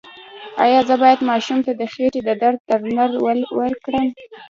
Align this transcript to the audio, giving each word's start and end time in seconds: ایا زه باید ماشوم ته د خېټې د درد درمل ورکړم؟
ایا 0.63 0.81
زه 0.89 0.95
باید 1.01 1.19
ماشوم 1.29 1.59
ته 1.65 1.71
د 1.79 1.81
خېټې 1.93 2.21
د 2.25 2.29
درد 2.41 2.59
درمل 2.69 3.11
ورکړم؟ 3.59 4.07